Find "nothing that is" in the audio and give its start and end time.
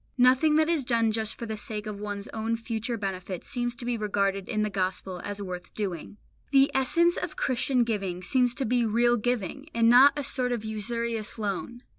0.17-0.83